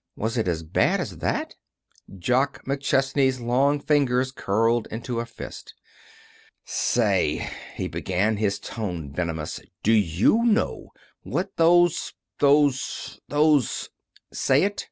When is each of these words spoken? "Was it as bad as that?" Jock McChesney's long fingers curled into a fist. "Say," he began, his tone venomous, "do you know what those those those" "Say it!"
"Was 0.15 0.35
it 0.35 0.47
as 0.47 0.63
bad 0.63 0.99
as 0.99 1.19
that?" 1.19 1.53
Jock 2.17 2.65
McChesney's 2.65 3.39
long 3.39 3.79
fingers 3.79 4.31
curled 4.31 4.87
into 4.89 5.19
a 5.19 5.27
fist. 5.27 5.75
"Say," 6.65 7.47
he 7.75 7.87
began, 7.87 8.37
his 8.37 8.57
tone 8.57 9.13
venomous, 9.13 9.59
"do 9.83 9.91
you 9.93 10.43
know 10.43 10.91
what 11.21 11.55
those 11.57 12.13
those 12.39 13.19
those" 13.27 13.89
"Say 14.33 14.63
it!" 14.63 14.79